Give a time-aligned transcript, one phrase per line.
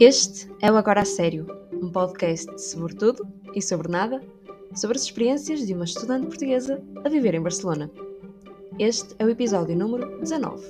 [0.00, 3.24] Este é o Agora a Sério, um podcast sobre tudo
[3.54, 4.20] e sobre nada,
[4.74, 7.88] sobre as experiências de uma estudante portuguesa a viver em Barcelona.
[8.76, 10.66] Este é o episódio número 19.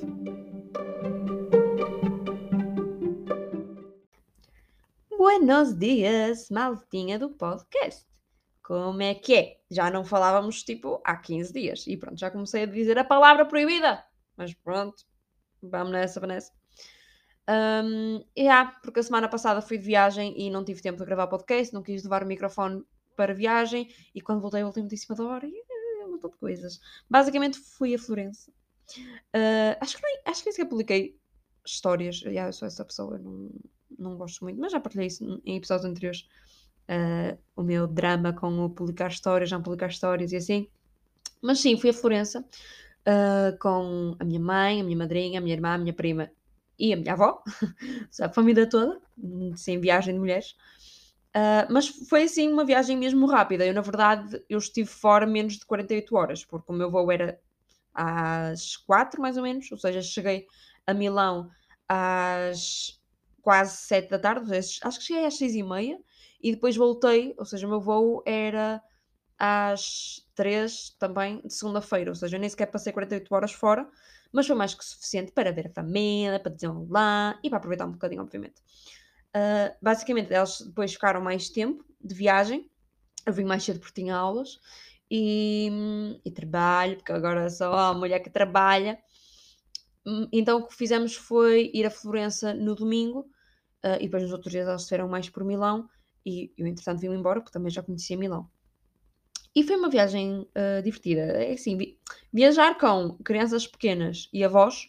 [5.16, 8.06] Buenos dias, maltinha do podcast.
[8.62, 9.56] Como é que é?
[9.70, 13.46] Já não falávamos tipo há 15 dias e pronto, já comecei a dizer a palavra
[13.46, 14.04] proibida.
[14.36, 15.02] Mas pronto,
[15.62, 16.52] vamos nessa, Vanessa.
[17.46, 21.26] Um, yeah, porque a semana passada fui de viagem e não tive tempo de gravar
[21.26, 22.82] podcast, não quis levar o microfone
[23.16, 25.64] para viagem e quando voltei voltei muitíssima da hora e
[26.04, 26.80] um montão de coisas.
[27.08, 28.50] Basicamente fui a Florença.
[29.34, 31.18] Uh, acho, que nem, acho que nem sequer publiquei
[31.64, 32.20] histórias.
[32.22, 33.50] Yeah, eu sou essa pessoa, não,
[33.98, 36.26] não gosto muito, mas já partilhei isso em episódios anteriores.
[36.88, 40.68] Uh, o meu drama com o publicar histórias, não publicar histórias e assim.
[41.42, 45.54] Mas sim, fui a Florença uh, com a minha mãe, a minha madrinha, a minha
[45.54, 46.30] irmã, a minha prima
[46.78, 47.42] e a minha avó,
[48.20, 49.00] a família toda,
[49.56, 50.56] sem viagem de mulheres.
[51.36, 53.66] Uh, mas foi assim uma viagem mesmo rápida.
[53.66, 57.40] Eu, na verdade, eu estive fora menos de 48 horas, porque o meu voo era
[57.92, 60.46] às 4 mais ou menos, ou seja, cheguei
[60.86, 61.50] a Milão
[61.88, 63.00] às
[63.42, 65.98] quase 7 da tarde, acho que cheguei às 6 e meia,
[66.40, 68.82] e depois voltei, ou seja, o meu voo era
[69.38, 73.86] às 3 também de segunda-feira, ou seja, eu nem sequer passei 48 horas fora,
[74.34, 76.52] mas foi mais que suficiente para ver a família, para
[76.88, 78.60] lá e para aproveitar um bocadinho, obviamente.
[79.34, 82.68] Uh, basicamente, elas depois ficaram mais tempo de viagem.
[83.24, 84.58] Eu vim mais cedo porque tinha aulas
[85.08, 85.70] e,
[86.24, 88.98] e trabalho, porque agora sou a mulher que trabalha.
[90.04, 93.20] Hum, então o que fizemos foi ir a Florença no domingo
[93.84, 95.88] uh, e depois nos outros dias elas estiveram mais por Milão
[96.26, 98.50] e eu entretanto vim embora porque também já conhecia Milão.
[99.54, 101.20] E foi uma viagem uh, divertida.
[101.20, 101.98] É assim, vi
[102.32, 104.88] viajar com crianças pequenas e avós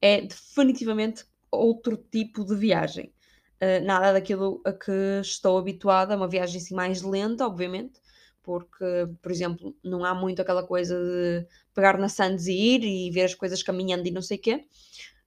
[0.00, 3.12] é definitivamente outro tipo de viagem.
[3.60, 8.00] Uh, nada daquilo a que estou habituada, uma viagem assim mais lenta, obviamente,
[8.42, 8.84] porque,
[9.20, 13.24] por exemplo, não há muito aquela coisa de pegar na Sands e ir e ver
[13.24, 14.64] as coisas caminhando e não sei o quê.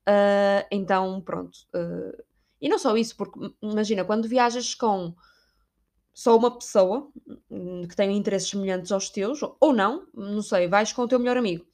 [0.07, 1.59] Uh, então, pronto.
[2.61, 5.13] E não só isso, porque imagina, quando viajas com
[6.19, 7.09] só uma pessoa
[7.50, 11.18] hum, que tenha interesses semelhantes aos teus, ou não, não sei, vais com o teu
[11.18, 11.66] melhor amigo.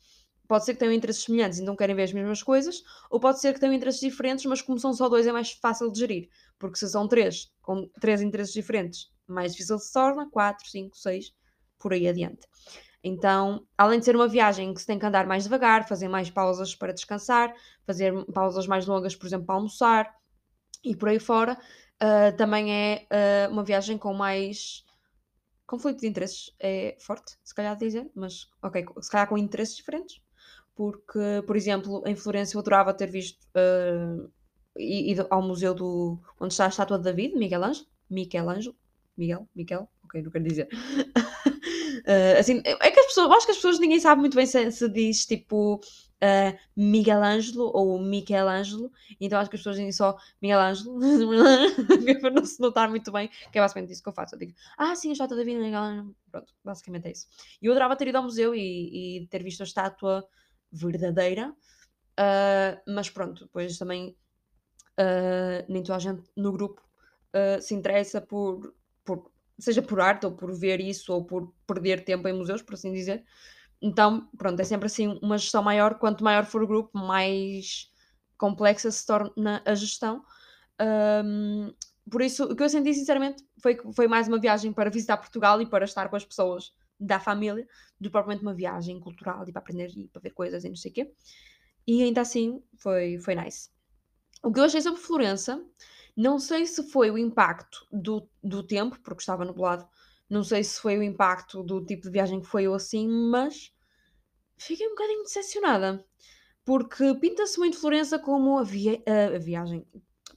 [0.48, 3.42] Pode ser que tenham interesses semelhantes e não querem ver as mesmas coisas, ou pode
[3.42, 6.30] ser que tenham interesses diferentes, mas como são só dois é mais fácil de gerir.
[6.60, 11.34] Porque se são três, com três interesses diferentes, mais difícil se torna, quatro, cinco, seis,
[11.80, 12.48] por aí adiante.
[13.04, 16.30] Então, além de ser uma viagem que se tem que andar mais devagar, fazer mais
[16.30, 17.52] pausas para descansar,
[17.84, 20.14] fazer pausas mais longas, por exemplo, para almoçar
[20.84, 21.58] e por aí fora,
[22.02, 23.08] Uh, também é
[23.48, 24.84] uh, uma viagem com mais
[25.66, 26.54] conflito de interesses.
[26.60, 30.22] É forte, se calhar dizer, mas ok, se calhar com interesses diferentes.
[30.76, 34.30] Porque, por exemplo, em Florença eu adorava ter visto uh,
[34.78, 37.88] ido ao museu do onde está a estátua de David, Miguel Ângelo.
[38.10, 38.76] Miguel Ângelo?
[39.18, 39.48] Miguel?
[39.56, 39.90] Miguel?
[40.04, 40.68] Ok, não quero dizer.
[40.68, 44.70] Uh, assim, é que as pessoas, acho que as pessoas ninguém sabe muito bem se,
[44.70, 45.80] se diz tipo
[46.24, 51.00] uh, Miguel Ângelo ou Miguel Ângelo, então acho que as pessoas dizem só Miguel Ângelo
[52.22, 54.36] para não se notar muito bem, que é basicamente isso que eu faço.
[54.36, 56.16] Eu digo, ah, sim, a estátua da vida Ângelo.
[56.32, 57.28] Pronto, basicamente é isso.
[57.62, 60.28] E eu adorava ter ido ao museu e, e ter visto a estátua
[60.72, 64.16] verdadeira, uh, mas pronto, depois também
[65.68, 66.82] nem toda a gente no grupo
[67.62, 68.74] se interessa por,
[69.04, 72.76] por seja por arte ou por ver isso ou por perder tempo em museus, por
[72.76, 73.26] assim dizer.
[73.86, 76.00] Então, pronto, é sempre assim uma gestão maior.
[76.00, 77.88] Quanto maior for o grupo, mais
[78.36, 80.24] complexa se torna a gestão.
[81.24, 81.72] Um,
[82.10, 85.18] por isso, o que eu senti sinceramente foi que foi mais uma viagem para visitar
[85.18, 87.68] Portugal e para estar com as pessoas da família,
[88.00, 90.76] do que propriamente uma viagem cultural e para aprender e para ver coisas e não
[90.76, 91.14] sei o quê.
[91.86, 93.70] E ainda assim foi, foi nice.
[94.42, 95.64] O que eu achei sobre Florença
[96.18, 99.88] não sei se foi o impacto do, do tempo, porque estava nublado,
[100.28, 103.75] não sei se foi o impacto do tipo de viagem que foi ou assim, mas
[104.58, 106.06] fiquei um bocadinho decepcionada.
[106.64, 109.86] Porque pinta-se muito Florença como a, via a, viagem,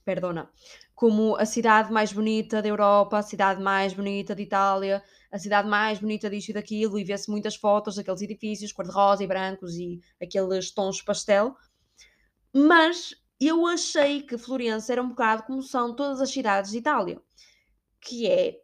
[0.05, 0.49] perdona,
[0.93, 5.67] como a cidade mais bonita da Europa, a cidade mais bonita de Itália, a cidade
[5.67, 9.99] mais bonita disto e daquilo, e vê-se muitas fotos daqueles edifícios cor-de-rosa e brancos e
[10.21, 11.55] aqueles tons pastel.
[12.53, 17.21] Mas eu achei que Florença era um bocado como são todas as cidades de Itália,
[18.01, 18.59] que é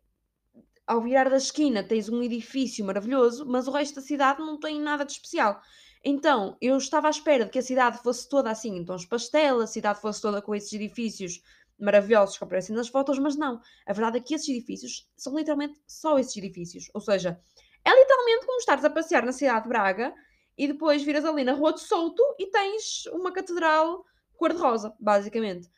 [0.87, 4.79] ao virar da esquina tens um edifício maravilhoso, mas o resto da cidade não tem
[4.79, 5.61] nada de especial.
[6.03, 9.59] Então, eu estava à espera de que a cidade fosse toda assim, então os pastel,
[9.61, 11.41] a cidade fosse toda com esses edifícios
[11.79, 13.59] maravilhosos que aparecem nas fotos, mas não.
[13.85, 16.89] A verdade é que esses edifícios são literalmente só esses edifícios.
[16.93, 17.39] Ou seja,
[17.83, 20.13] é literalmente como estares a passear na cidade de Braga
[20.57, 24.05] e depois viras ali na Rua de Souto e tens uma catedral
[24.37, 25.69] cor-de-rosa, basicamente.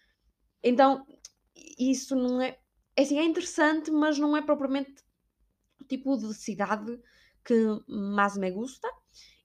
[0.64, 1.06] Então,
[1.78, 2.58] isso não é.
[2.98, 5.04] É assim, é interessante, mas não é propriamente
[5.80, 7.00] o tipo de cidade
[7.46, 7.54] que
[7.88, 8.90] mais me gusta.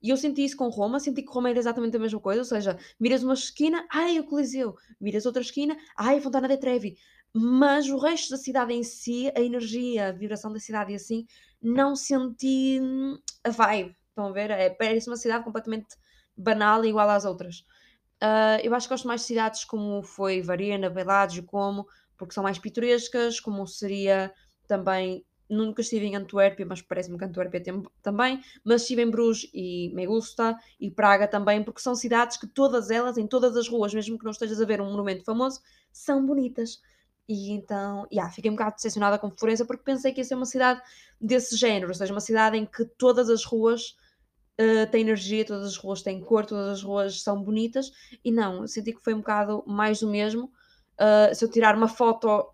[0.02, 2.44] E eu senti isso com Roma, senti que Roma era exatamente a mesma coisa, ou
[2.44, 6.96] seja, viras uma esquina, ai, o Coliseu, viras outra esquina, ai, a Fontana de Trevi.
[7.32, 11.26] Mas o resto da cidade em si, a energia, a vibração da cidade e assim,
[11.60, 13.96] não senti hum, a vibe.
[14.08, 14.50] Estão a ver?
[14.50, 15.94] É, parece uma cidade completamente
[16.36, 17.64] banal e igual às outras.
[18.22, 21.86] Uh, eu acho que gosto mais de cidades como foi Varena, Bellagio, como,
[22.22, 24.32] porque são mais pitorescas, como seria
[24.68, 28.40] também Nunca estive em Antuérpia, mas parece-me que Antuérpia tem, também.
[28.64, 30.58] Mas estive em Bruges e me gusta.
[30.80, 34.24] E Praga também, porque são cidades que todas elas, em todas as ruas, mesmo que
[34.24, 35.60] não estejas a ver um monumento famoso,
[35.92, 36.80] são bonitas.
[37.28, 40.46] E então, yeah, fiquei um bocado decepcionada com Florença porque pensei que ia ser uma
[40.46, 40.80] cidade
[41.20, 43.94] desse género, ou seja, uma cidade em que todas as ruas
[44.58, 47.92] uh, têm energia, todas as ruas têm cor, todas as ruas são bonitas.
[48.24, 50.50] E não, senti que foi um bocado mais do mesmo.
[51.00, 52.52] Uh, se eu tirar uma foto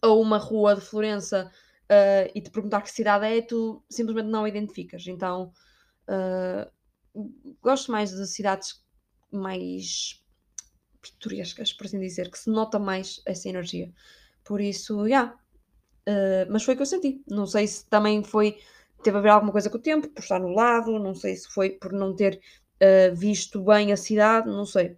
[0.00, 1.50] a uma rua de Florença
[1.90, 5.06] uh, e te perguntar que cidade é, tu simplesmente não identificas.
[5.06, 5.52] Então
[6.08, 6.70] uh,
[7.60, 8.84] gosto mais de cidades
[9.30, 10.22] mais
[11.02, 13.92] pitorescas, por assim dizer, que se nota mais essa energia.
[14.44, 15.04] Por isso, já.
[15.04, 15.38] Yeah.
[16.08, 17.22] Uh, mas foi o que eu senti.
[17.28, 18.58] Não sei se também foi.
[19.02, 21.48] Teve a ver alguma coisa com o tempo, por estar no lado, não sei se
[21.48, 22.40] foi por não ter
[23.14, 24.96] visto bem a cidade, não sei.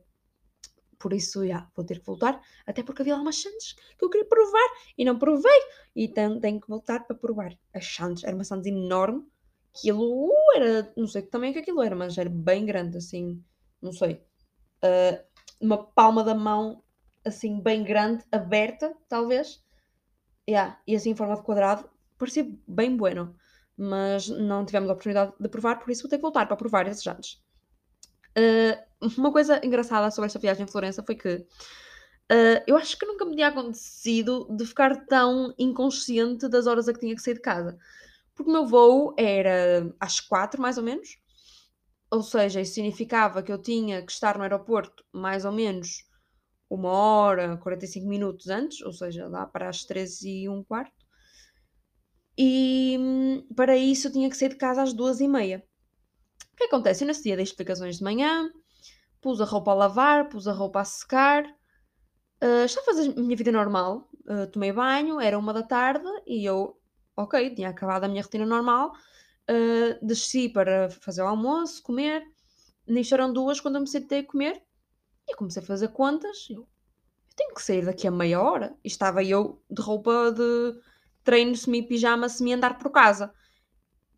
[1.00, 4.10] Por isso, já, vou ter que voltar, até porque havia lá umas chantes que eu
[4.10, 4.68] queria provar
[4.98, 5.60] e não provei.
[5.96, 7.58] Então tenho que voltar para provar.
[7.74, 9.26] As chantes, era uma sandes enorme.
[9.74, 13.42] Aquilo era, não sei também é que aquilo era, mas era bem grande, assim,
[13.80, 14.22] não sei.
[14.84, 15.24] Uh,
[15.58, 16.84] uma palma da mão,
[17.24, 19.64] assim, bem grande, aberta, talvez.
[20.48, 21.88] Yeah, e assim em forma de quadrado.
[22.18, 23.34] Parecia bem bueno.
[23.74, 26.86] Mas não tivemos a oportunidade de provar, por isso vou ter que voltar para provar
[26.86, 27.42] esses jantes.
[28.40, 33.04] Uh, uma coisa engraçada sobre esta viagem em Florença foi que uh, eu acho que
[33.04, 37.34] nunca me tinha acontecido de ficar tão inconsciente das horas a que tinha que sair
[37.34, 37.78] de casa.
[38.34, 41.18] Porque o meu voo era às quatro, mais ou menos.
[42.10, 46.04] Ou seja, isso significava que eu tinha que estar no aeroporto mais ou menos
[46.68, 50.94] uma hora, 45 minutos antes, ou seja, lá para as 13 e um quarto.
[52.38, 55.64] E hum, para isso eu tinha que sair de casa às duas e meia.
[56.60, 57.04] Que acontece?
[57.04, 58.52] Eu nesse dia dei explicações de manhã,
[59.18, 63.20] pus a roupa a lavar, pus a roupa a secar, uh, estava a fazer a
[63.22, 66.78] minha vida normal, uh, tomei banho, era uma da tarde e eu,
[67.16, 72.22] ok, tinha acabado a minha rotina normal, uh, desci para fazer o almoço, comer,
[72.86, 74.62] nisto eram duas quando eu me sentei a comer.
[75.26, 76.68] E comecei a fazer contas, eu, eu
[77.36, 80.78] tenho que sair daqui a meia hora, e estava eu de roupa de
[81.24, 83.32] treino, semi-pijama, semi-andar por casa,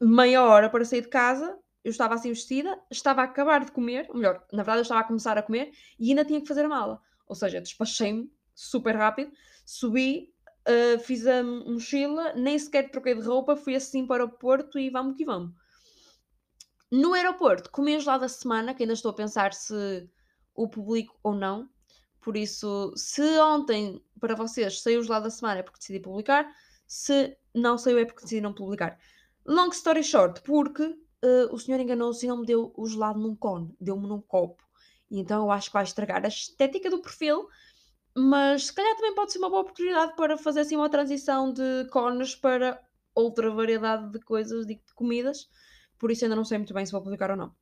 [0.00, 4.06] meia hora para sair de casa, eu estava assim vestida, estava a acabar de comer,
[4.08, 6.64] ou melhor, na verdade eu estava a começar a comer e ainda tinha que fazer
[6.64, 7.00] a mala.
[7.26, 9.32] Ou seja, despachei-me super rápido,
[9.64, 10.32] subi,
[10.68, 14.90] uh, fiz a mochila, nem sequer troquei de roupa, fui assim para o aeroporto e
[14.90, 15.52] vamos que vamos.
[16.90, 20.08] No aeroporto, comi lá da semana, que ainda estou a pensar se
[20.54, 21.68] o publico ou não.
[22.20, 26.46] Por isso, se ontem para vocês saiu lá da semana é porque decidi publicar,
[26.86, 28.98] se não saiu é porque decidi não publicar.
[29.44, 33.34] Long story short, porque uh, o senhor enganou-se e não me deu o gelado num
[33.34, 34.62] cone, deu-me num copo.
[35.10, 37.46] E então eu acho que vai estragar a estética do perfil,
[38.16, 41.86] mas se calhar também pode ser uma boa oportunidade para fazer assim uma transição de
[41.90, 42.80] cones para
[43.14, 45.48] outra variedade de coisas, de, comidas.
[45.98, 47.54] Por isso ainda não sei muito bem se vou publicar ou não.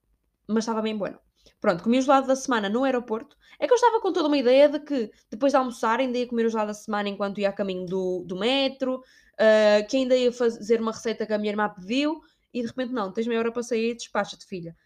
[0.49, 1.19] Mas estava bem bueno.
[1.61, 3.37] Pronto, comi o gelado da semana no aeroporto.
[3.59, 6.27] É que eu estava com toda uma ideia de que depois de almoçar ainda ia
[6.27, 10.17] comer o gelado da semana enquanto ia a caminho do, do metro, uh, que ainda
[10.17, 12.21] ia fazer uma receita que a minha irmã pediu
[12.53, 14.77] e de repente não, tens meia hora para sair e despacha-te, filha.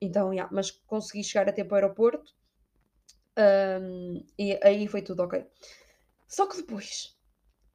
[0.00, 2.34] Então, yeah, mas consegui chegar a tempo ao aeroporto
[3.36, 5.44] um, e aí foi tudo ok.
[6.28, 7.16] Só que depois,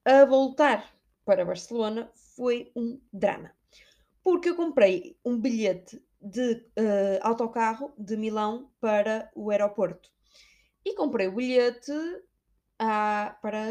[0.05, 0.93] a voltar
[1.25, 3.51] para Barcelona foi um drama.
[4.23, 10.11] Porque eu comprei um bilhete de uh, autocarro de Milão para o aeroporto.
[10.83, 11.91] E comprei o bilhete
[12.77, 13.63] ah, para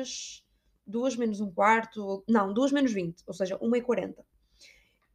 [0.00, 0.44] as
[0.86, 4.24] 2 menos um quarto, não, 2 menos 20, ou seja, 1 e 40.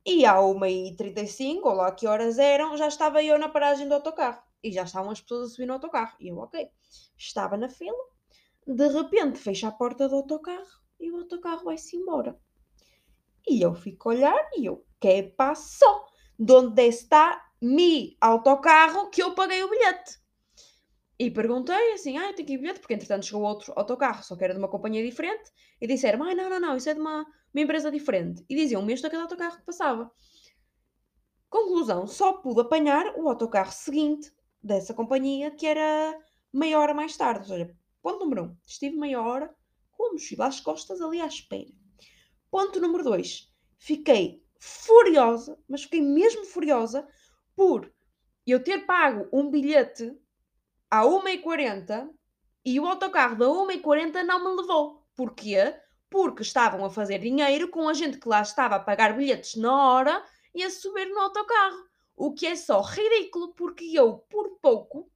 [0.09, 4.41] E à 1h35, ou lá que horas eram, já estava eu na paragem do autocarro.
[4.63, 6.15] E já estavam as pessoas a subir no autocarro.
[6.17, 6.65] E eu, ok.
[7.17, 7.97] Estava na fila.
[8.65, 10.65] De repente, fecha a porta do autocarro
[10.97, 12.39] e o autocarro vai-se embora.
[13.45, 16.05] E eu fico a olhar e eu, que passou?
[16.39, 20.19] Onde está mi autocarro que eu paguei o bilhete?
[21.19, 24.37] E perguntei assim, ah, eu tenho que ir bilhete, porque entretanto chegou outro autocarro, só
[24.37, 26.99] que era de uma companhia diferente, e disseram, ah, não, não, não, isso é de
[26.99, 27.25] uma,
[27.57, 28.45] uma empresa diferente.
[28.47, 30.11] E diziam o mesmo daquele autocarro que passava.
[31.49, 36.17] Conclusão, só pude apanhar o autocarro seguinte dessa companhia, que era
[36.53, 37.51] meia hora mais tarde.
[37.51, 39.53] Ou seja, ponto número um, estive meia hora
[39.91, 41.71] com a mochila às costas ali à espera.
[42.51, 43.51] Ponto número 2.
[43.77, 47.07] Fiquei furiosa, mas fiquei mesmo furiosa
[47.55, 47.91] por
[48.45, 50.15] eu ter pago um bilhete
[50.89, 52.09] à 1h40
[52.63, 55.05] e o autocarro da 1h40 não me levou.
[55.15, 55.75] Porquê?
[56.09, 59.89] Porque estavam a fazer dinheiro com a gente que lá estava a pagar bilhetes na
[59.89, 60.23] hora
[60.53, 61.85] e a subir no autocarro.
[62.15, 65.11] O que é só ridículo, porque eu, por pouco,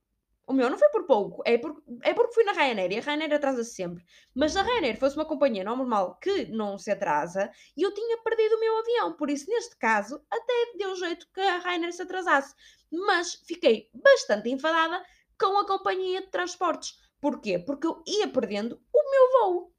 [0.51, 3.01] o meu não foi por pouco, é, por, é porque fui na Ryanair e a
[3.01, 4.03] Ryanair atrasa-se sempre.
[4.35, 8.55] Mas se a Ryanair fosse uma companhia normal que não se atrasa, eu tinha perdido
[8.55, 9.13] o meu avião.
[9.13, 12.53] Por isso, neste caso, até deu jeito que a Ryanair se atrasasse.
[12.91, 15.01] Mas fiquei bastante enfadada
[15.39, 16.99] com a companhia de transportes.
[17.21, 17.57] Porquê?
[17.57, 19.73] Porque eu ia perdendo o meu voo.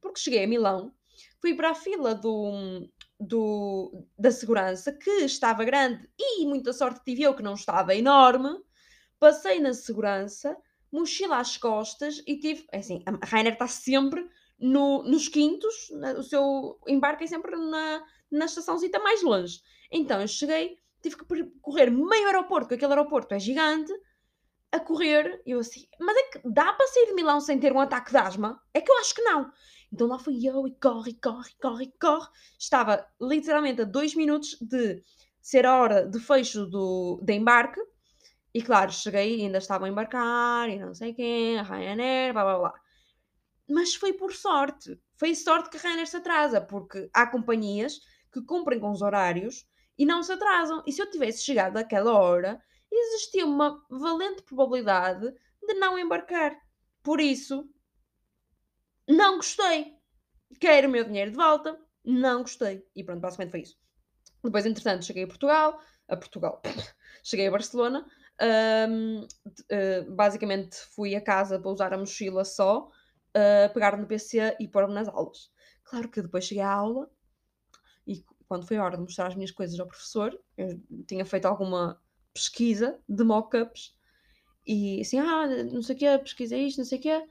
[0.00, 0.92] Porque cheguei a Milão,
[1.40, 2.88] fui para a fila do,
[3.18, 8.50] do, da segurança, que estava grande e muita sorte tive eu que não estava enorme.
[9.18, 10.56] Passei na segurança,
[10.92, 12.66] mochila às costas e tive.
[12.72, 14.28] É assim, a Rainer está sempre
[14.58, 19.60] no, nos quintos, o seu embarque é sempre na, na estaçãozita mais longe.
[19.90, 21.24] Então eu cheguei, tive que
[21.60, 23.92] correr meio aeroporto, porque aquele aeroporto é gigante,
[24.72, 25.40] a correr.
[25.46, 28.10] E eu assim, mas é que dá para sair de Milão sem ter um ataque
[28.10, 28.60] de asma?
[28.74, 29.50] É que eu acho que não.
[29.92, 32.28] Então lá fui eu e corre, corre, corre, corre.
[32.58, 35.02] Estava literalmente a dois minutos de
[35.40, 37.80] ser a hora de fecho do, de embarque.
[38.52, 42.44] E claro, cheguei e ainda estavam a embarcar e não sei quem, a Ryanair, blá
[42.44, 42.74] blá blá.
[43.68, 44.98] Mas foi por sorte.
[45.16, 48.00] Foi sorte que a Ryanair se atrasa, porque há companhias
[48.32, 49.66] que cumprem com os horários
[49.98, 50.82] e não se atrasam.
[50.86, 55.32] E se eu tivesse chegado àquela hora, existia uma valente probabilidade
[55.66, 56.56] de não embarcar.
[57.02, 57.68] Por isso,
[59.08, 59.94] não gostei.
[60.60, 61.78] Quero o meu dinheiro de volta.
[62.04, 62.86] Não gostei.
[62.94, 63.76] E pronto, basicamente foi isso.
[64.42, 65.80] Depois, entretanto, cheguei a Portugal.
[66.08, 66.62] A Portugal.
[67.22, 68.06] cheguei a Barcelona.
[68.40, 74.56] Um, uh, basicamente, fui a casa para usar a mochila só, uh, pegar no PC
[74.60, 75.50] e pôr-me nas aulas.
[75.84, 77.10] Claro que depois cheguei à aula
[78.06, 81.46] e quando foi a hora de mostrar as minhas coisas ao professor, eu tinha feito
[81.46, 82.00] alguma
[82.32, 83.94] pesquisa de mock-ups
[84.66, 87.26] e assim, ah, não sei o quê, pesquisei isto, não sei o quê.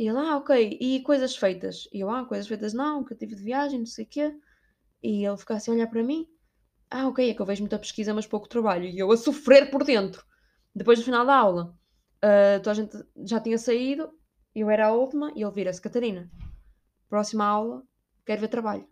[0.00, 1.86] E ele, ah, ok, e coisas feitas?
[1.92, 4.34] E eu, ah, coisas feitas não, que eu tive de viagem, não sei o quê.
[5.02, 6.26] E ele fica assim a olhar para mim.
[6.90, 8.86] Ah, ok, é que eu vejo muita pesquisa, mas pouco trabalho.
[8.86, 10.24] E eu a sofrer por dentro.
[10.74, 11.78] Depois do final da aula,
[12.24, 14.10] uh, toda a gente já tinha saído,
[14.54, 16.30] eu era a última, e ele vira-se, Catarina,
[17.06, 17.82] próxima aula,
[18.24, 18.88] quero ver trabalho.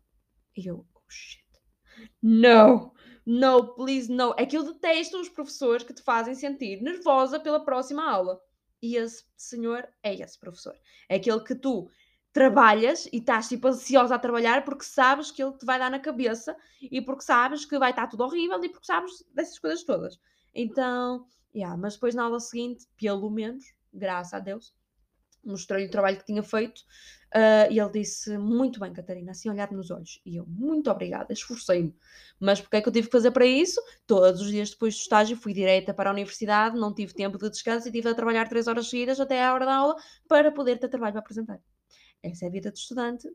[0.55, 1.43] E eu, oh shit.
[2.23, 2.93] No,
[3.25, 4.35] no, please, no.
[4.37, 8.39] É que eu detesto os professores que te fazem sentir nervosa pela próxima aula.
[8.81, 10.75] E esse senhor é esse professor.
[11.09, 11.91] É aquele que tu
[12.33, 15.99] trabalhas e estás tipo ansiosa a trabalhar porque sabes que ele te vai dar na
[15.99, 20.21] cabeça e porque sabes que vai estar tudo horrível e porque sabes dessas coisas todas.
[20.55, 24.75] Então, yeah, mas depois na aula seguinte, pelo menos, graças a Deus,
[25.51, 26.79] mostrei-lhe o trabalho que tinha feito
[27.35, 30.21] uh, e ele disse: Muito bem, Catarina, assim olhar nos olhos.
[30.25, 31.95] E eu, muito obrigada, esforcei-me.
[32.41, 33.81] Mas porque é que eu tive que fazer para isso?
[34.07, 37.51] Todos os dias depois do estágio fui direita para a universidade, não tive tempo de
[37.51, 39.97] descanso e tive a trabalhar três horas seguidas até à hora da aula
[40.29, 41.61] para poder ter trabalho para apresentar.
[42.23, 43.29] Essa é a vida de estudante,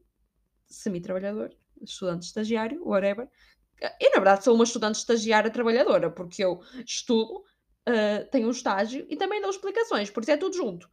[0.67, 3.27] semi-trabalhador, estudante estagiário, whatever.
[3.99, 7.39] Eu, na verdade, sou uma estudante estagiária trabalhadora, porque eu estudo,
[7.89, 10.89] uh, tenho um estágio e também dou explicações, por isso é tudo junto.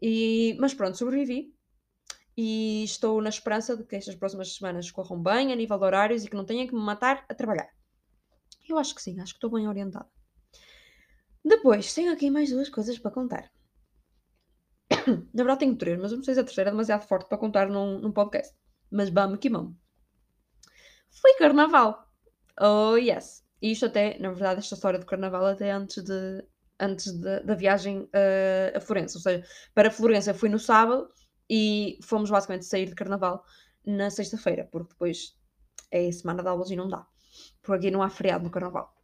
[0.00, 1.54] E, mas pronto, sobrevivi
[2.36, 6.24] e estou na esperança de que estas próximas semanas corram bem a nível de horários
[6.24, 7.68] e que não tenha que me matar a trabalhar.
[8.68, 10.08] Eu acho que sim, acho que estou bem orientada.
[11.44, 13.50] Depois, tenho aqui mais duas coisas para contar.
[15.34, 17.68] Na verdade tenho três, mas não sei se a terceira é demasiado forte para contar
[17.68, 18.54] num, num podcast.
[18.90, 19.76] Mas vamos que vamos.
[21.10, 22.08] Foi carnaval.
[22.60, 23.44] Oh yes.
[23.60, 26.44] E isto até, na verdade, esta história do carnaval até antes de,
[26.80, 29.18] antes de, da viagem uh, a Florença.
[29.18, 29.44] Ou seja,
[29.74, 31.08] para Florença fui no sábado
[31.48, 33.44] e fomos basicamente sair de carnaval
[33.84, 35.36] na sexta-feira, porque depois
[35.90, 37.06] é semana de aulas e não dá.
[37.62, 38.94] Porque aqui não há feriado no carnaval.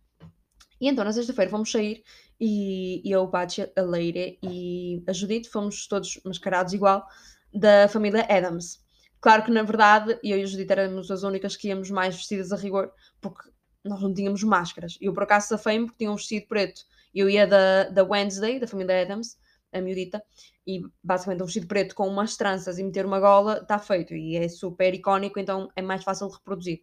[0.80, 2.02] E então na sexta-feira fomos sair
[2.38, 7.06] e, e eu, Paty, a Leire e a Judite fomos todos mascarados igual
[7.52, 8.84] da família Adams.
[9.20, 12.52] Claro que na verdade eu e a Judite éramos as únicas que íamos mais vestidas
[12.52, 13.48] a rigor, porque
[13.84, 14.98] nós não tínhamos máscaras.
[15.00, 16.82] Eu por acaso safei-me porque tinha um vestido preto
[17.20, 19.36] eu ia da, da Wednesday, da família Adams,
[19.72, 20.22] a miudita,
[20.66, 24.14] e basicamente um vestido preto com umas tranças e meter uma gola, está feito.
[24.14, 26.82] E é super icónico, então é mais fácil de reproduzir.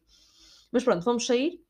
[0.72, 1.62] Mas pronto, vamos sair.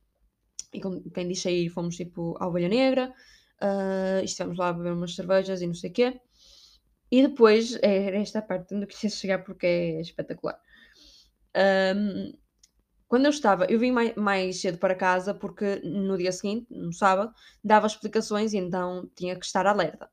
[0.73, 3.13] E como quem diz sair, fomos tipo à Ovelha Negra.
[3.61, 6.21] Uh, estivemos lá a beber umas cervejas e não sei o quê.
[7.11, 10.59] E depois, é esta parte onde eu quis chegar porque é espetacular.
[11.95, 12.33] Um,
[13.13, 16.91] quando eu estava, eu vim mais, mais, cedo para casa porque no dia seguinte, no
[16.91, 17.31] sábado,
[17.63, 20.09] dava explicações e então tinha que estar alerta.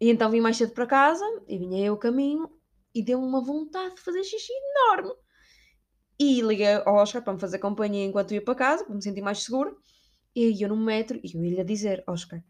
[0.00, 2.48] E então vim mais cedo para casa e vinha eu o caminho
[2.94, 5.12] e deu-me uma vontade de fazer xixi enorme.
[6.18, 9.20] E liguei ao Oscar para me fazer companhia enquanto ia para casa, para me sentir
[9.20, 9.76] mais seguro.
[10.34, 12.42] E eu no metro, e eu ia-lhe dizer, Oscar,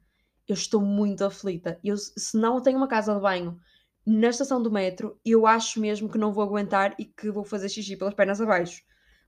[0.46, 1.80] eu estou muito aflita.
[1.82, 3.58] Eu, se não tenho uma casa de banho
[4.06, 7.68] na estação do metro, eu acho mesmo que não vou aguentar e que vou fazer
[7.68, 8.80] xixi pelas pernas abaixo.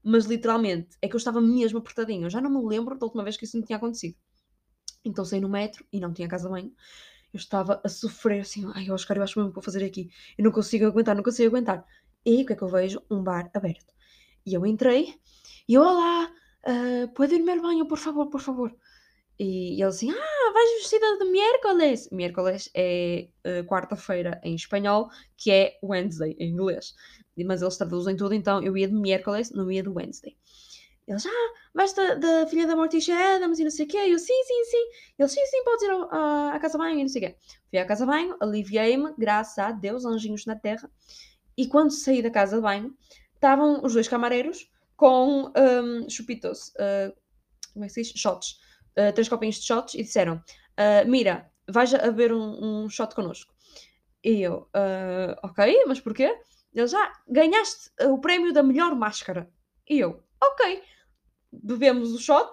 [0.02, 2.26] Mas literalmente, é que eu estava mesmo apertadinho.
[2.26, 4.17] Eu já não me lembro da última vez que isso me tinha acontecido.
[5.05, 6.73] Então saí no metro e não tinha casa de banho.
[7.33, 10.11] Eu estava a sofrer assim, ai Oscar, eu acho mesmo que vou fazer aqui.
[10.37, 11.85] Eu não consigo aguentar, não consigo aguentar.
[12.25, 13.02] E o que é que eu vejo?
[13.11, 13.95] Um bar aberto.
[14.47, 15.14] E eu entrei
[15.69, 16.31] e eu, olá,
[16.67, 18.75] uh, pode ir ao banho, por favor, por favor.
[19.38, 22.09] E ele assim, ah, vais vestida de miércoles.
[22.11, 26.95] Miércoles é uh, quarta-feira em espanhol, que é Wednesday em inglês.
[27.47, 30.37] Mas eles traduzem tudo, então eu ia de miércoles, não ia de Wednesday.
[31.07, 33.97] Eles, ah, vais da, filha da Morticia Adams e não sei o quê.
[33.97, 34.88] Eu, sim, sim, sim.
[35.18, 37.37] Eles, sim, sim, podes ir à, à casa banho e não sei o quê.
[37.71, 40.90] Fui à casa banho, aliviei-me, graças a Deus, anjinhos na terra.
[41.57, 42.95] E quando saí da casa de banho,
[43.35, 47.14] estavam os dois camareiros com um, chupitos, uh,
[47.73, 48.21] como é que se diz?
[48.21, 48.59] Shots.
[48.99, 53.14] Uh, três copinhos de shots e disseram, uh, Mira, vais a beber um, um shot
[53.14, 53.55] connosco.
[54.25, 54.69] E eu,
[55.45, 56.37] ok, mas porquê?
[56.75, 59.49] Eles, ah, ganhaste o prémio da melhor máscara.
[59.88, 60.83] E eu, ok
[61.52, 62.52] bebemos o shot,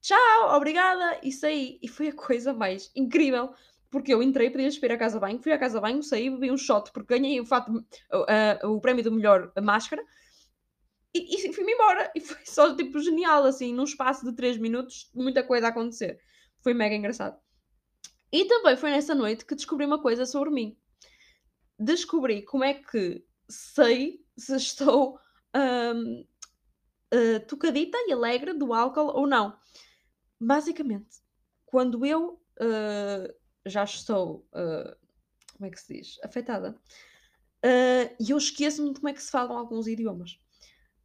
[0.00, 1.78] tchau, obrigada, e saí.
[1.82, 3.52] E foi a coisa mais incrível.
[3.90, 6.56] Porque eu entrei, podia ir à casa banho, fui à casa banho, saí, bebi um
[6.56, 10.02] shot, porque ganhei o, fato, uh, o prémio do melhor máscara,
[11.14, 12.10] e, e fui-me embora.
[12.14, 16.20] E foi só, tipo, genial, assim, num espaço de 3 minutos, muita coisa a acontecer.
[16.60, 17.38] Foi mega engraçado.
[18.32, 20.76] E também foi nessa noite que descobri uma coisa sobre mim.
[21.78, 25.18] Descobri como é que sei se estou
[25.54, 26.26] um,
[27.14, 29.56] uh, tocadita e alegre do álcool ou não.
[30.40, 31.22] Basicamente,
[31.64, 34.96] quando eu uh, já estou, uh,
[35.52, 36.76] como é que se diz, afetada,
[38.20, 40.38] e eu esqueço-me de como é que se falam alguns idiomas.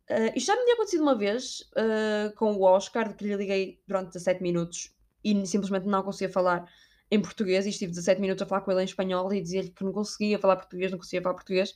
[0.10, 3.36] Uh, isto já me tinha acontecido uma vez uh, com o Oscar, de que lhe
[3.36, 4.92] liguei durante 17 minutos
[5.24, 6.66] e simplesmente não conseguia falar
[7.12, 9.84] em português e estive 17 minutos a falar com ele em espanhol e dizia-lhe que
[9.84, 11.76] não conseguia falar português, não conseguia falar português.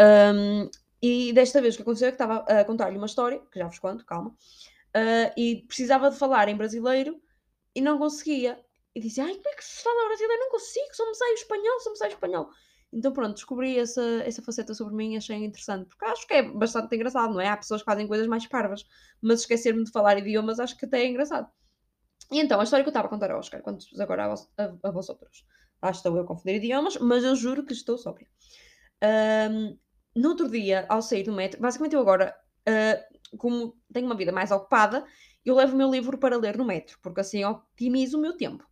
[0.00, 0.70] Um,
[1.02, 3.66] e desta vez o que aconteceu é que estava a contar-lhe uma história, que já
[3.66, 7.20] vos conto, calma, uh, e precisava de falar em brasileiro
[7.74, 8.60] e não conseguia.
[8.94, 10.40] E dizia, ai, como é que se fala brasileiro?
[10.40, 12.50] Não consigo, só me sai o espanhol, só me sai o espanhol.
[12.92, 16.42] Então pronto, descobri essa, essa faceta sobre mim e achei interessante, porque acho que é
[16.42, 17.48] bastante engraçado, não é?
[17.48, 18.84] Há pessoas que fazem coisas mais parvas,
[19.20, 21.48] mas esquecer-me de falar idiomas acho que até é engraçado.
[22.30, 24.48] E então, a história que eu estava a contar ao Oscar, quando agora a, vos,
[24.56, 25.44] a, a vós outros.
[25.82, 28.28] Lá estou eu a confundir idiomas, mas eu juro que estou sóbria.
[29.50, 29.78] Um,
[30.14, 32.34] no outro dia, ao sair do metro, basicamente eu agora,
[32.68, 35.06] uh, como tenho uma vida mais ocupada,
[35.44, 38.64] eu levo o meu livro para ler no metro, porque assim otimizo o meu tempo.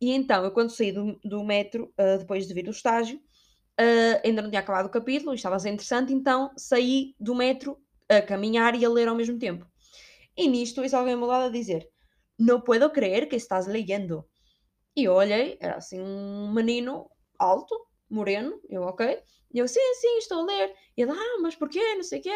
[0.00, 3.20] E então, eu quando saí do, do metro, uh, depois de vir do estágio,
[3.80, 7.78] uh, ainda não tinha acabado o capítulo, estava a ser interessante, então saí do metro
[8.08, 9.66] a caminhar e a ler ao mesmo tempo.
[10.36, 11.88] E nisto, isso alguém meu lado a dizer:
[12.38, 14.24] Não puedo creer que estás leyendo.
[14.96, 17.74] E eu olhei, era assim um menino alto,
[18.08, 19.18] moreno, eu ok.
[19.52, 20.74] E eu, sim, sim, estou a ler.
[20.96, 21.94] E ele, ah, mas porquê?
[21.94, 22.30] Não sei o quê.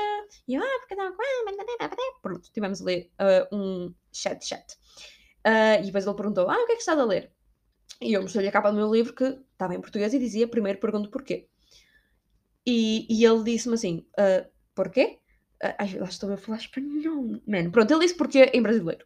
[0.49, 2.21] E eu, ah, porque estava com.
[2.23, 4.65] Pronto, tivemos a ler uh, um chat chat.
[5.47, 7.33] Uh, e depois ele perguntou, ah, o que é que estás a ler?
[8.01, 10.79] E eu mostrei-lhe a capa do meu livro que estava em português e dizia, primeiro
[10.79, 11.49] pergunto porquê.
[12.67, 15.19] E, e ele disse-me assim, uh, porquê?
[15.63, 17.41] Ai, lá estou a falar espanhol.
[17.71, 19.05] Pronto, ele disse porquê em brasileiro.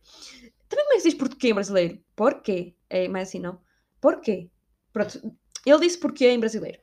[0.69, 2.01] Também como é que se diz porquê em brasileiro?
[2.15, 2.75] Porquê?
[2.89, 3.61] É mais assim, não?
[4.01, 4.49] Porquê?
[4.93, 6.79] Pronto, ele disse porquê em brasileiro.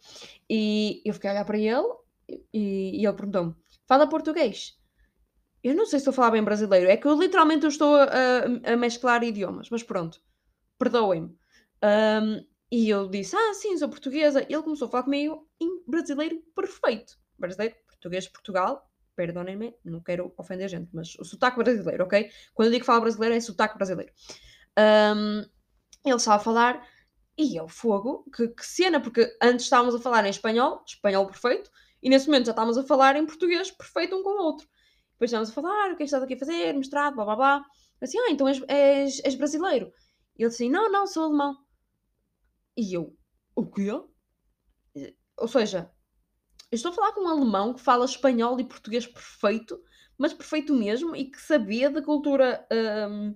[0.50, 1.88] E eu fiquei a olhar para ele
[2.54, 3.56] e, e ele perguntou-me:
[3.88, 4.78] fala português?
[5.64, 8.08] Eu não sei se estou a falar bem brasileiro, é que eu literalmente estou a,
[8.66, 10.20] a, mesclar idiomas, mas pronto,
[10.80, 11.38] perdoem-me.
[11.84, 14.46] Um, e eu disse: Ah, sim, sou portuguesa.
[14.50, 17.18] E ele começou a falar comigo em brasileiro perfeito.
[17.38, 18.88] Brasileiro, português, Portugal.
[19.14, 22.32] Perdonem-me, não quero ofender gente, mas o sotaque brasileiro, ok?
[22.54, 24.12] Quando eu digo que falo brasileiro, é sotaque brasileiro.
[24.80, 25.42] Um,
[26.06, 26.88] ele estava a falar
[27.38, 31.26] e é o fogo, que, que cena, porque antes estávamos a falar em espanhol, espanhol
[31.26, 31.70] perfeito,
[32.02, 34.68] e nesse momento já estávamos a falar em português perfeito um com o outro.
[35.14, 37.36] Depois estávamos a falar, o que é que estás aqui a fazer, mestrado, blá blá
[37.36, 37.66] blá.
[38.02, 39.92] assim, ah, então és, és, és brasileiro.
[40.38, 41.58] E ele disse, não, não, sou alemão.
[42.76, 43.16] E eu,
[43.56, 43.92] o quê?
[45.38, 45.92] Ou seja,
[46.72, 49.82] eu estou a falar com um alemão que fala espanhol e português perfeito,
[50.18, 52.66] mas perfeito mesmo, e que sabia da cultura
[53.10, 53.36] um,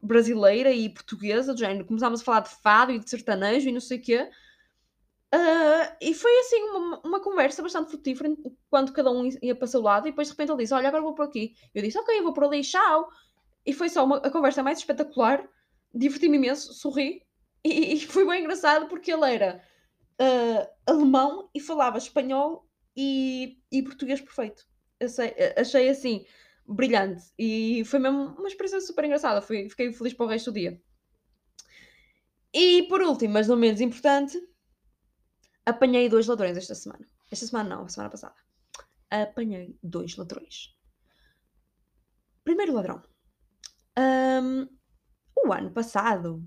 [0.00, 1.84] brasileira e portuguesa, do género.
[1.84, 4.30] Começámos a falar de fado e de sertanejo e não sei o quê.
[5.32, 8.34] Uh, e foi assim uma, uma, conversa bastante frutífera
[8.68, 10.88] quando cada um ia para o seu lado e depois de repente ele disse, olha
[10.88, 13.08] agora vou por aqui eu disse, ok, eu vou por ali, tchau
[13.64, 15.48] e foi só uma, a conversa mais espetacular
[15.94, 17.22] diverti-me imenso, sorri
[17.64, 19.62] e, e, foi bem engraçado porque ele era
[20.20, 24.66] uh, alemão e falava espanhol e, e português perfeito.
[25.02, 26.24] Achei, achei assim,
[26.66, 27.22] brilhante.
[27.38, 29.42] E foi mesmo uma experiência super engraçada.
[29.42, 30.80] Fui, fiquei feliz para o resto do dia.
[32.52, 34.38] E por último, mas não menos importante,
[35.64, 37.06] apanhei dois ladrões esta semana.
[37.30, 38.34] Esta semana não, a semana passada.
[39.10, 40.74] Apanhei dois ladrões.
[42.42, 43.02] Primeiro ladrão.
[43.98, 44.68] Um,
[45.44, 46.42] o ano passado,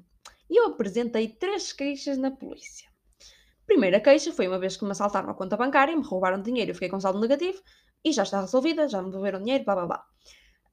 [0.57, 2.89] eu apresentei três queixas na polícia.
[3.65, 6.75] Primeira queixa foi uma vez que me assaltaram a conta bancária, me roubaram dinheiro, eu
[6.75, 7.61] fiquei com saldo negativo
[8.03, 10.05] e já está resolvida, já me devolveram dinheiro, blá blá blá.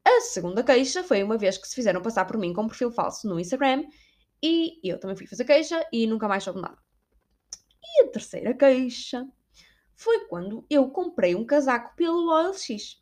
[0.04, 2.90] A segunda queixa foi uma vez que se fizeram passar por mim com um perfil
[2.90, 3.84] falso no Instagram
[4.42, 6.78] e eu também fui fazer queixa e nunca mais soube nada.
[7.82, 9.26] E a terceira queixa
[9.94, 12.99] foi quando eu comprei um casaco pelo OLX.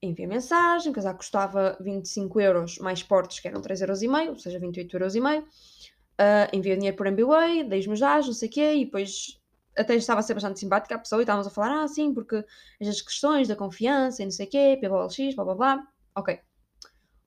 [0.00, 4.58] Enviei mensagem, o casaco custava 25 euros mais portos, que eram 3,5 euros, ou seja,
[4.58, 5.14] 28 euros.
[5.16, 9.38] Uh, enviei dinheiro por MBWay, dei os meus dados, não sei o quê, e depois
[9.76, 12.44] até estava a ser bastante simpática a pessoa e estávamos a falar, ah, sim, porque
[12.80, 15.88] as questões da confiança e não sei o quê, OLX, blá blá blá.
[16.16, 16.40] Ok.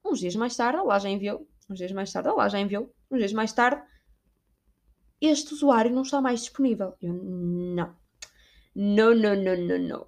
[0.05, 3.19] Uns dias mais tarde, lá já enviou, uns dias mais tarde, lá já enviou, uns
[3.19, 3.81] dias mais tarde,
[5.21, 6.95] este usuário não está mais disponível.
[7.01, 7.95] Eu, não.
[8.75, 10.01] Não, não, não, não, não.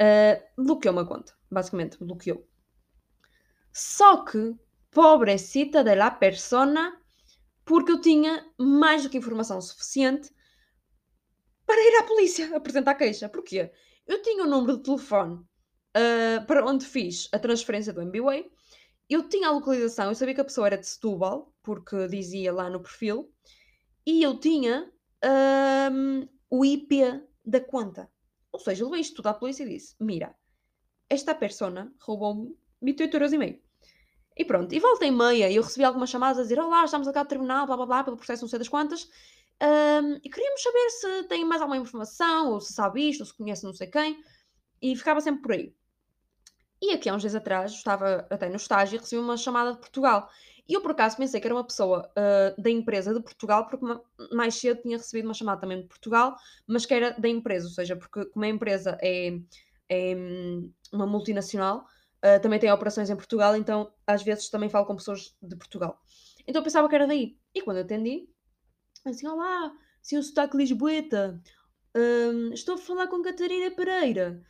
[0.00, 2.46] Uh, bloqueou uma conta, basicamente, bloqueou.
[3.72, 4.54] Só que,
[4.90, 7.00] pobrecita de la persona,
[7.64, 10.30] porque eu tinha mais do que informação suficiente
[11.66, 13.28] para ir à polícia apresentar queixa.
[13.28, 13.72] Porquê?
[14.06, 18.50] Eu tinha o número de telefone uh, para onde fiz a transferência do MBWay,
[19.08, 22.70] eu tinha a localização, eu sabia que a pessoa era de Setúbal, porque dizia lá
[22.70, 23.30] no perfil,
[24.06, 24.90] e eu tinha
[25.92, 27.00] um, o IP
[27.44, 28.10] da conta.
[28.52, 30.34] Ou seja, eu levei isto tudo à polícia e disse: Mira,
[31.14, 33.60] esta persona roubou-me 28 euros e meio.
[34.36, 37.22] E pronto, e volta e meia, eu recebi algumas chamadas a dizer: Olá, estamos cá
[37.22, 39.08] de terminal, blá blá blá, pelo processo não sei das quantas.
[39.62, 43.34] Um, e queríamos saber se tem mais alguma informação, ou se sabe isto, ou se
[43.34, 44.22] conhece não sei quem.
[44.82, 45.74] E ficava sempre por aí.
[46.82, 49.78] E aqui há uns dias atrás, estava até no estágio e recebi uma chamada de
[49.78, 50.28] Portugal.
[50.68, 53.84] E eu, por acaso, pensei que era uma pessoa uh, da empresa de Portugal, porque
[54.34, 57.72] mais cedo tinha recebido uma chamada também de Portugal, mas que era da empresa, ou
[57.72, 59.38] seja, porque como a empresa é,
[59.94, 60.16] é
[60.92, 61.84] uma multinacional,
[62.24, 65.98] uh, também tem operações em Portugal, então às vezes também falo com pessoas de Portugal.
[66.46, 67.38] Então eu pensava que era daí.
[67.54, 68.28] E quando atendi,
[69.04, 71.40] assim, olá, sim, o sotaque lisboeta,
[71.96, 74.42] uh, estou a falar com Catarina Pereira.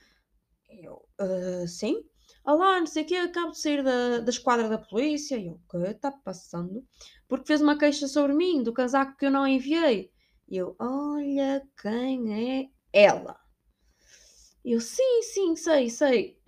[0.68, 2.02] Eu, uh, sim?
[2.44, 5.36] Olá, não sei o quê, acabo de sair da, da esquadra da polícia.
[5.36, 6.84] E eu, o que está passando?
[7.26, 10.10] Porque fez uma queixa sobre mim, do casaco que eu não enviei.
[10.48, 13.43] E eu, olha quem é ela.
[14.64, 16.38] Eu, sim, sim, sei, sei.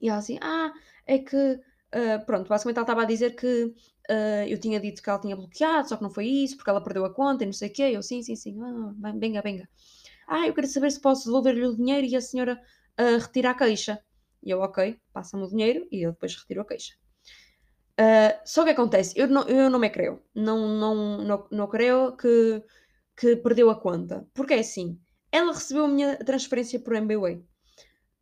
[0.00, 0.72] E ela assim, ah,
[1.06, 5.10] é que, uh, pronto, basicamente ela estava a dizer que uh, eu tinha dito que
[5.10, 7.52] ela tinha bloqueado, só que não foi isso, porque ela perdeu a conta e não
[7.52, 7.82] sei o quê.
[7.94, 9.68] Eu, sim, sim, sim, ah, venga, venga.
[10.28, 12.60] Ah, eu quero saber se posso devolver-lhe o dinheiro e a senhora
[13.00, 13.98] uh, retira a queixa.
[14.42, 16.94] E eu, ok, passa-me o dinheiro e eu depois retiro a queixa.
[18.44, 20.22] Só que acontece, eu não, eu não me creio.
[20.34, 22.62] Não, não, não, não creio que,
[23.16, 24.26] que perdeu a conta.
[24.34, 24.98] Porque é assim,
[25.30, 27.36] ela recebeu a minha transferência por MBWay.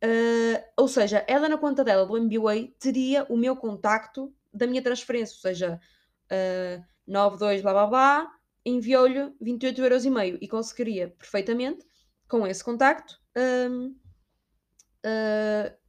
[0.03, 4.81] Uh, ou seja, ela na conta dela do MBWay teria o meu contacto da minha
[4.81, 5.79] transferência, ou seja,
[6.31, 8.31] uh, 92 blá blá blá,
[8.65, 11.85] enviou-lhe 28 euros e meio conseguiria perfeitamente,
[12.27, 13.95] com esse contacto, uh,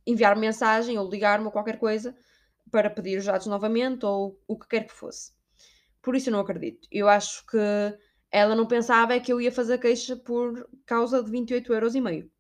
[0.07, 2.17] enviar mensagem ou ligar-me ou qualquer coisa
[2.71, 5.33] para pedir os dados novamente ou o que quer que fosse.
[6.01, 6.89] Por isso eu não acredito.
[6.91, 7.59] Eu acho que
[8.31, 12.01] ela não pensava é que eu ia fazer queixa por causa de 28 euros e
[12.01, 12.31] meio.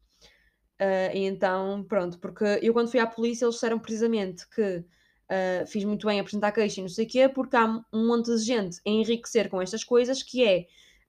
[0.80, 5.82] Uh, então, pronto, porque eu quando fui à polícia eles disseram precisamente que uh, fiz
[5.84, 8.78] muito bem apresentar queixa e não sei o quê, porque há um monte de gente
[8.86, 10.66] a enriquecer com estas coisas que é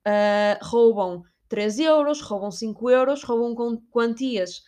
[0.08, 4.64] uh, roubam 3 euros, roubam 5 euros, roubam com quantias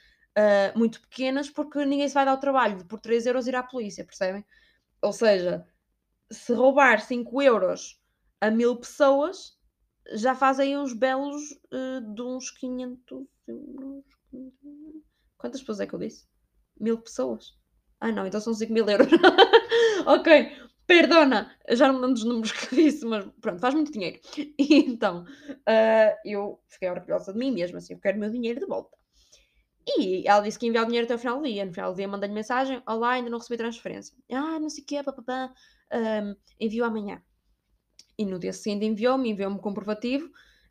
[0.76, 3.62] muito pequenas porque ninguém se vai dar o trabalho de por 3 euros ir à
[3.62, 4.46] polícia, percebem?
[5.02, 5.66] Ou seja,
[6.32, 8.00] se roubar 5 euros
[8.40, 9.58] a mil pessoas,
[10.14, 14.06] já fazem uns belos uh, de uns 500 euros.
[15.38, 16.26] Quantas pessoas é que eu disse?
[16.80, 17.54] Mil pessoas?
[18.00, 19.08] Ah, não, então são 5 mil euros.
[20.06, 20.52] ok,
[20.88, 24.20] perdona, já não me lembro dos números que disse, mas pronto, faz muito dinheiro.
[24.38, 28.60] E então, uh, eu fiquei orgulhosa de mim mesmo, assim, eu quero o meu dinheiro
[28.60, 28.98] de volta.
[29.86, 31.66] E ela disse que ia enviar o dinheiro até o final do dia.
[31.66, 34.16] No final do dia mandei-lhe mensagem: Olá, ainda não recebi transferência.
[34.32, 35.52] Ah, não sei o quê, papapá,
[35.92, 37.22] um, envio amanhã.
[38.18, 40.30] E no dia seguinte enviou-me, enviou-me um comprovativo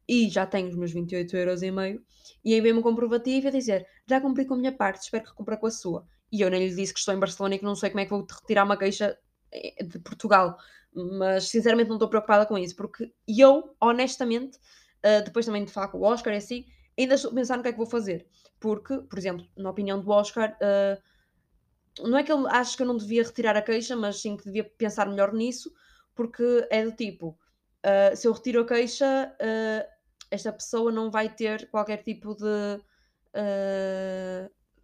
[0.09, 2.03] e já tenho os meus 28 euros e meio.
[2.45, 5.57] E enviou-me um comprovativo a dizer: Já cumpri com a minha parte, espero que cumpra
[5.57, 6.07] com a sua.
[6.33, 8.05] E eu nem lhe disse que estou em Barcelona e que não sei como é
[8.05, 9.17] que vou retirar uma queixa
[9.53, 10.57] eh, de Portugal.
[10.93, 14.59] Mas sinceramente não estou preocupada com isso, porque eu, honestamente,
[15.05, 16.67] uh, depois também de falar com o Oscar e assim,
[16.99, 18.27] ainda estou a pensar no que é que vou fazer.
[18.59, 22.87] Porque, por exemplo, na opinião do Oscar, uh, não é que ele acho que eu
[22.87, 25.73] não devia retirar a queixa, mas sim que devia pensar melhor nisso,
[26.15, 27.39] porque é do tipo,
[27.85, 29.89] uh, se eu retiro a queixa, uh,
[30.31, 32.81] esta pessoa não vai ter qualquer tipo de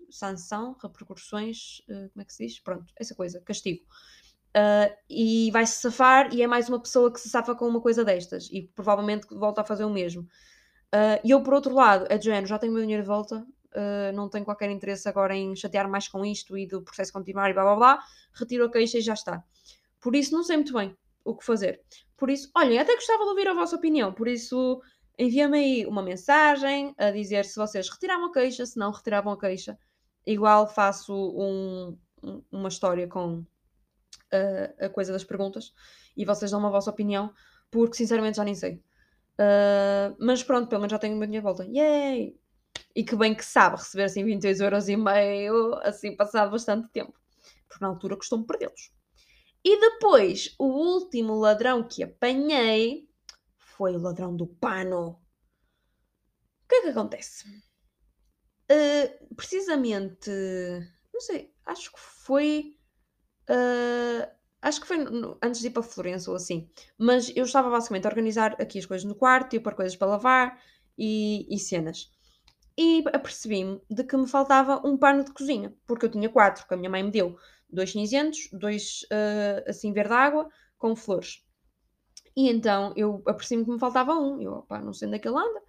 [0.08, 2.60] sanção, repercussões, como é que se diz?
[2.60, 3.84] Pronto, essa coisa, castigo.
[5.10, 8.04] e vai se safar e é mais uma pessoa que se safa com uma coisa
[8.04, 10.28] destas e provavelmente volta a fazer o mesmo.
[11.24, 13.44] E eu, por outro lado, é de já tenho o meu dinheiro de volta,
[13.76, 17.50] uh, não tenho qualquer interesse agora em chatear mais com isto e do processo continuar
[17.50, 19.44] e blá blá blá, retiro a queixa e já está.
[20.00, 21.82] Por isso não sei muito bem o que fazer.
[22.16, 24.80] Por isso, olhem, até gostava de ouvir a vossa opinião, por isso
[25.18, 29.38] envia-me aí uma mensagem a dizer se vocês retiravam a queixa, se não retiravam a
[29.38, 29.78] queixa.
[30.26, 35.72] Igual faço um, um, uma história com uh, a coisa das perguntas
[36.16, 37.32] e vocês dão uma vossa opinião,
[37.70, 38.82] porque sinceramente já nem sei.
[39.38, 41.64] Uh, mas pronto, pelo menos já tenho dinheiro de volta.
[41.64, 42.36] Yay!
[42.94, 47.14] E que bem que sabe receber assim 22 euros e meio, assim passado bastante tempo.
[47.68, 48.95] Porque na altura custou-me perdê-los.
[49.68, 53.10] E depois, o último ladrão que apanhei
[53.56, 55.20] foi o ladrão do pano.
[56.62, 57.48] O que é que acontece?
[58.70, 60.30] Uh, precisamente,
[61.12, 62.78] não sei, acho que foi.
[63.50, 64.30] Uh,
[64.62, 66.70] acho que foi no, antes de ir para Florença ou assim.
[66.96, 69.96] Mas eu estava basicamente a organizar aqui as coisas no quarto, e a pôr coisas
[69.96, 70.62] para lavar
[70.96, 72.12] e, e cenas
[72.78, 76.74] e apercebi-me de que me faltava um pano de cozinha, porque eu tinha quatro, que
[76.74, 77.38] a minha mãe me deu.
[77.68, 80.48] Dois cinzentos, dois uh, assim verde água,
[80.78, 81.44] com flores.
[82.36, 84.40] E então eu apercebi-me que me faltava um.
[84.40, 85.62] Eu, opá, não sei onde é que ele anda.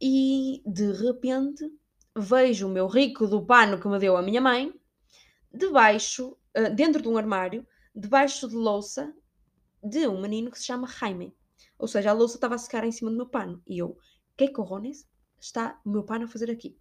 [0.00, 1.64] E de repente
[2.16, 4.72] vejo o meu rico do pano que me deu a minha mãe,
[5.52, 9.14] debaixo, uh, dentro de um armário, debaixo de louça
[9.82, 11.36] de um menino que se chama Jaime.
[11.78, 13.62] Ou seja, a louça estava a secar em cima do meu pano.
[13.66, 13.96] E eu,
[14.36, 15.06] que corrones?
[15.44, 16.76] está o meu pano a fazer aqui?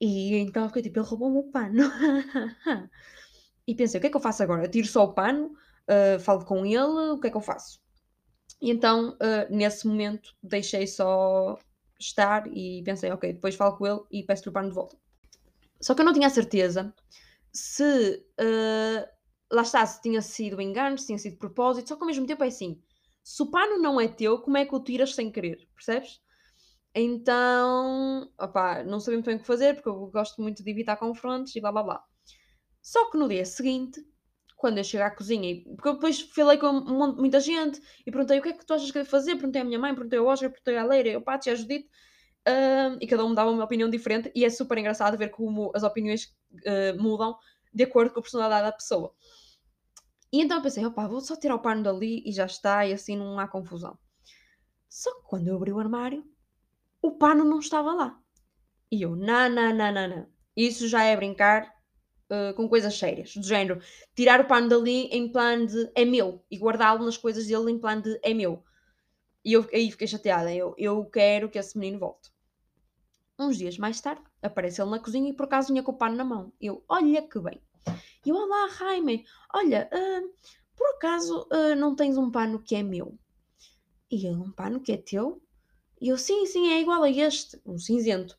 [0.00, 1.82] E então fiquei tipo, ele roubou o pano.
[3.66, 4.64] e pensei, o que é que eu faço agora?
[4.64, 5.52] Eu tiro só o pano,
[5.88, 7.80] uh, falo com ele, o que é que eu faço?
[8.60, 11.58] E então, uh, nesse momento, deixei só
[11.98, 14.96] estar e pensei, ok, depois falo com ele e peço-lhe o pano de volta.
[15.80, 16.94] Só que eu não tinha a certeza
[17.52, 19.08] se, uh,
[19.50, 22.44] lá está, se tinha sido engano, se tinha sido propósito, só que ao mesmo tempo
[22.44, 22.80] é assim,
[23.22, 26.20] se o pano não é teu, como é que o tiras sem querer, percebes?
[26.94, 30.96] Então, opá, não sabia muito bem o que fazer, porque eu gosto muito de evitar
[30.96, 32.04] confrontos e blá blá blá.
[32.82, 34.00] Só que no dia seguinte,
[34.56, 38.42] quando eu chego à cozinha, porque eu depois falei com muita gente e perguntei o
[38.42, 40.50] que é que tu achas que devo fazer, perguntei à minha mãe, perguntei ao Oscar,
[40.50, 41.88] perguntei à Leira, eu Pati, a Judite,
[42.48, 45.70] uh, e cada um me dava uma opinião diferente, e é super engraçado ver como
[45.74, 46.34] as opiniões
[46.66, 47.38] uh, mudam
[47.72, 49.14] de acordo com a personalidade da pessoa.
[50.32, 52.92] E então eu pensei, opá, vou só tirar o pano dali e já está, e
[52.92, 53.98] assim não há confusão.
[54.88, 56.24] Só que quando eu abri o armário,
[57.02, 58.18] o pano não estava lá.
[58.90, 60.26] E eu, não, não, não, não, não.
[60.56, 61.72] Isso já é brincar
[62.30, 63.34] uh, com coisas sérias.
[63.34, 63.80] Do género,
[64.14, 67.78] tirar o pano dali em plano de é meu e guardá-lo nas coisas dele em
[67.78, 68.64] plano de é meu.
[69.44, 70.52] E eu aí fiquei chateada.
[70.52, 72.30] Eu, eu quero que esse menino volte.
[73.38, 76.16] Uns dias mais tarde, aparece ele na cozinha e por acaso vinha com o pano
[76.16, 76.52] na mão.
[76.60, 77.60] Eu, olha que bem.
[78.24, 80.34] E eu, olá, Jaime, olha, uh,
[80.76, 83.18] por acaso uh, não tens um pano que é meu?
[84.10, 85.40] E ele, um pano que é teu?
[86.00, 88.38] E eu, sim, sim, é igual a este, um cinzento.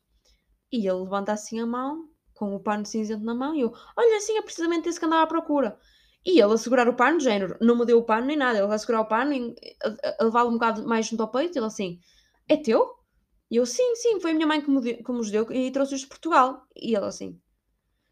[0.72, 4.20] E ele levanta assim a mão, com o pano cinzento na mão, e eu, olha,
[4.20, 5.78] sim, é precisamente esse que andava à procura.
[6.26, 8.74] E ele a segurar o pano, género, não me deu o pano nem nada, ele
[8.74, 11.68] a segurar o pano, e a, levá-lo um bocado mais junto ao peito, e ele
[11.68, 12.00] assim,
[12.48, 12.96] é teu?
[13.50, 15.72] E eu, sim, sim, foi a minha mãe que me, deu, que me deu e
[15.72, 16.66] trouxe-os de Portugal.
[16.76, 17.40] E ele assim,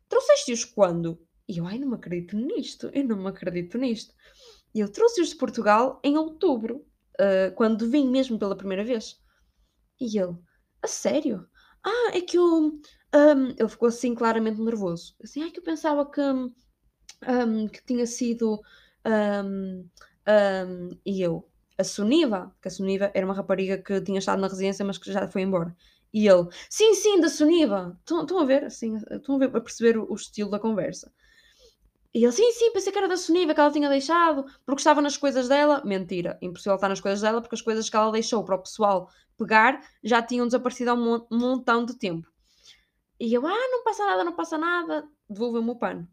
[0.09, 1.19] trouxeste-os quando?
[1.47, 4.13] E eu, ai, não me acredito nisto, eu não me acredito nisto.
[4.75, 6.85] E eu trouxe-os de Portugal em outubro,
[7.19, 9.18] uh, quando vim mesmo pela primeira vez.
[9.99, 10.35] E ele,
[10.81, 11.47] a sério?
[11.83, 12.79] Ah, é que eu.
[13.13, 15.15] Um, ele ficou assim claramente nervoso.
[15.23, 18.61] Assim, ah, que eu pensava que, um, que tinha sido.
[19.05, 19.89] Um,
[21.05, 24.85] e eu, a Suniva, que a Suniva era uma rapariga que tinha estado na residência,
[24.85, 25.75] mas que já foi embora.
[26.13, 27.97] E ele, sim, sim, da Suniva.
[27.99, 31.11] Estão a ver, assim, estão a ver, a perceber o, o estilo da conversa.
[32.13, 35.01] E ele, sim, sim, pensei que era da Soniva que ela tinha deixado, porque estava
[35.01, 35.83] nas coisas dela.
[35.85, 39.09] Mentira, impossível estar nas coisas dela, porque as coisas que ela deixou para o pessoal
[39.39, 42.27] pegar já tinham desaparecido há um montão de tempo.
[43.19, 46.07] E eu, ah, não passa nada, não passa nada, devolveu-me o pano.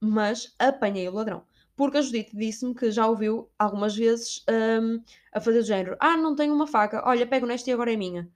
[0.00, 1.44] Mas apanhei o ladrão.
[1.76, 6.16] Porque a Judite disse-me que já ouviu algumas vezes um, a fazer o género: Ah,
[6.16, 8.30] não tenho uma faca, olha, pego nesta e agora é minha.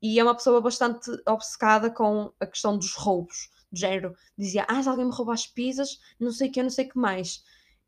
[0.00, 4.82] E é uma pessoa bastante obcecada com a questão dos roubos do género, dizia, ah,
[4.82, 7.44] se alguém me roubar as pizzas, não sei o que, não sei o que mais.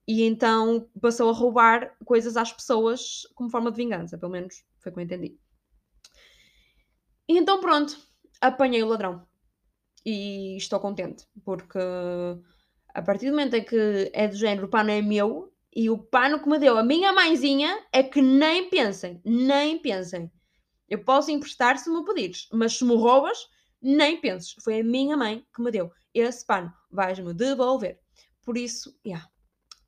[0.07, 4.91] E então passou a roubar coisas às pessoas como forma de vingança, pelo menos foi
[4.93, 5.39] como eu entendi.
[7.31, 7.97] E então pronto,
[8.41, 9.25] apanhei o ladrão.
[10.05, 11.79] E estou contente, porque
[12.93, 15.97] a partir do momento em que é do género, o pano é meu, e o
[15.97, 20.29] pano que me deu a minha mãezinha é que nem pensem, nem pensem.
[20.89, 23.39] Eu posso emprestar se me pedires, mas se me roubas,
[23.81, 24.57] nem penses.
[24.65, 26.73] Foi a minha mãe que me deu esse pano.
[26.91, 28.01] Vais-me devolver.
[28.43, 29.31] Por isso, yeah,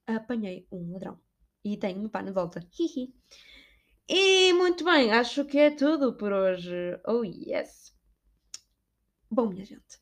[0.07, 1.19] apanhei um ladrão.
[1.65, 2.61] E tenho o pano de volta.
[2.79, 3.13] Hihi.
[4.09, 6.71] E muito bem, acho que é tudo por hoje.
[7.07, 7.93] Oh yes!
[9.31, 10.01] Bom, minha gente,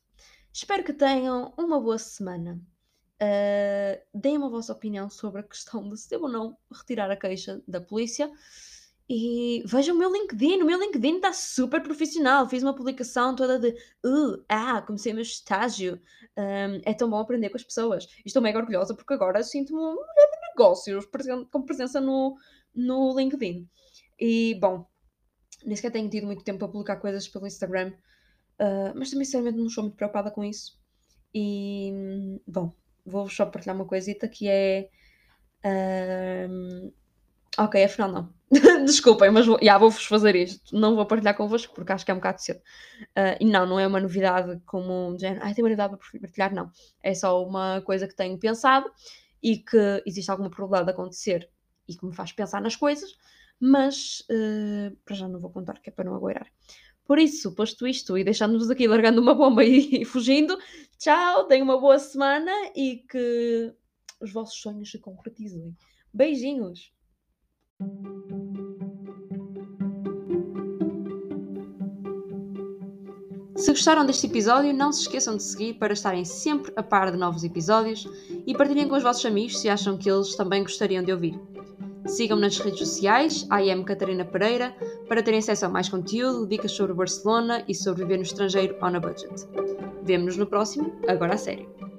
[0.51, 2.59] espero que tenham uma boa semana.
[3.21, 7.15] Uh, deem-me a vossa opinião sobre a questão de se devo ou não retirar a
[7.15, 8.31] queixa da polícia.
[9.07, 12.49] E vejam o meu LinkedIn, o meu LinkedIn está super profissional.
[12.49, 13.69] Fiz uma publicação toda de
[14.05, 16.01] uh, ah, comecei o meu estágio.
[16.37, 18.07] Um, é tão bom aprender com as pessoas.
[18.25, 21.05] Estou mega orgulhosa porque agora sinto-me uma mulher de negócios
[21.51, 22.35] com presença no,
[22.75, 23.67] no LinkedIn.
[24.19, 24.85] E bom,
[25.65, 27.93] nem sequer tenho tido muito tempo para publicar coisas pelo Instagram,
[28.59, 30.79] uh, mas também sinceramente não estou muito preocupada com isso.
[31.33, 31.91] E
[32.47, 32.73] bom,
[33.05, 34.89] vou só partilhar uma coisita que é.
[35.63, 36.93] Uh,
[37.57, 38.33] ok, afinal não.
[38.85, 40.75] Desculpem, mas vou, yeah, vou-vos fazer isto.
[40.75, 42.59] Não vou partilhar convosco porque acho que é um bocado cedo.
[43.17, 45.43] Uh, e não, não é uma novidade como um género.
[45.43, 46.69] Ai, tem uma novidade para partilhar, não.
[47.01, 48.91] É só uma coisa que tenho pensado
[49.41, 51.49] e que existe alguma probabilidade de acontecer
[51.93, 53.15] e que me faz pensar nas coisas,
[53.59, 56.47] mas uh, para já não vou contar, que é para não agoirar.
[57.05, 60.57] Por isso, posto isto e deixando-vos aqui largando uma bomba e, e fugindo,
[60.97, 63.73] tchau, tenham uma boa semana e que
[64.19, 65.75] os vossos sonhos se concretizem.
[66.13, 66.91] Beijinhos!
[73.61, 77.17] Se gostaram deste episódio, não se esqueçam de seguir para estarem sempre a par de
[77.17, 78.07] novos episódios
[78.47, 81.39] e partilhem com os vossos amigos se acham que eles também gostariam de ouvir.
[82.05, 84.75] Sigam-me nas redes sociais, am Catarina Pereira,
[85.07, 88.95] para terem acesso a mais conteúdo, dicas sobre Barcelona e sobre viver no estrangeiro on
[88.95, 89.47] a budget.
[90.03, 91.90] Vemo-nos no próximo, agora a sério.